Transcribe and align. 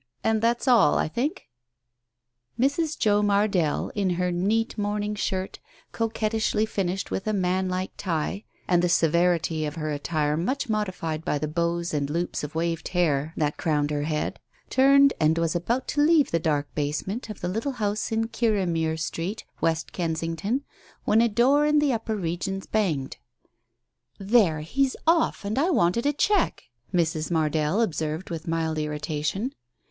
And 0.23 0.41
that's 0.41 0.67
all, 0.67 0.97
I 0.97 1.07
think?" 1.07 1.47
Mrs. 2.59 2.97
Joe 2.97 3.21
Mardell, 3.21 3.91
in 3.93 4.09
her 4.17 4.31
neat 4.31 4.75
morning 4.75 5.13
shirt, 5.13 5.59
coquet 5.91 6.31
ishly 6.31 6.67
finished 6.67 7.11
with 7.11 7.27
a 7.27 7.33
man 7.33 7.69
like 7.69 7.91
tie, 7.97 8.43
and 8.67 8.81
the 8.81 8.89
severity 8.89 9.63
of 9.63 9.75
her 9.75 9.91
attire 9.91 10.35
much 10.35 10.67
modified 10.67 11.23
by 11.23 11.37
the 11.37 11.47
bows 11.47 11.93
and 11.93 12.09
loops 12.09 12.43
of 12.43 12.55
waved 12.55 12.87
hair 12.87 13.31
that 13.37 13.57
crowned 13.57 13.91
her 13.91 14.01
head, 14.01 14.39
turned 14.71 15.13
and 15.19 15.37
was 15.37 15.55
about 15.55 15.87
to 15.89 16.01
leave 16.01 16.31
the 16.31 16.39
dark 16.39 16.73
basement 16.73 17.29
of 17.29 17.41
the 17.41 17.47
little 17.47 17.73
house 17.73 18.11
in 18.11 18.27
Kirriemuir 18.27 18.97
Street, 18.97 19.45
West 19.61 19.91
Kensington, 19.93 20.63
when 21.05 21.21
a 21.21 21.29
door 21.29 21.63
in 21.67 21.77
the 21.77 21.93
upper 21.93 22.15
regions 22.15 22.65
banged. 22.65 23.17
"There, 24.17 24.61
he's 24.61 24.95
off, 25.05 25.45
and 25.45 25.59
I 25.59 25.69
wanted 25.69 26.07
a 26.07 26.11
cheque!" 26.13 26.63
Mrs. 26.91 27.29
Mardell 27.29 27.83
observed 27.83 28.31
with 28.31 28.47
mild 28.47 28.79
irritation. 28.79 29.53